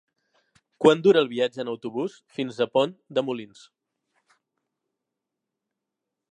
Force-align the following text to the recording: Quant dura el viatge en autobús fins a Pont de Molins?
Quant 0.85 1.03
dura 1.07 1.21
el 1.25 1.29
viatge 1.33 1.61
en 1.63 1.69
autobús 1.73 2.15
fins 2.37 2.63
a 2.65 2.67
Pont 2.77 2.97
de 3.17 3.27
Molins? 3.29 3.63